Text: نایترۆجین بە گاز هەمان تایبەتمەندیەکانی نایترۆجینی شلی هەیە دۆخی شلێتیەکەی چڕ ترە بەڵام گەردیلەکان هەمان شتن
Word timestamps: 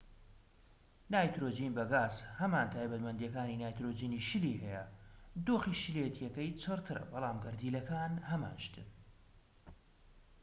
نایترۆجین 1.13 1.71
بە 1.77 1.85
گاز 1.91 2.15
هەمان 2.39 2.67
تایبەتمەندیەکانی 2.73 3.59
نایترۆجینی 3.63 4.25
شلی 4.27 4.59
هەیە 4.63 4.83
دۆخی 5.45 5.79
شلێتیەکەی 5.83 6.57
چڕ 6.61 6.79
ترە 6.87 7.03
بەڵام 7.11 7.37
گەردیلەکان 7.43 8.11
هەمان 8.29 8.55
شتن 8.65 8.89